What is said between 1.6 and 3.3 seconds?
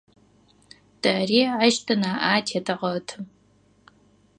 ащ тынаӏэ атетэгъэты.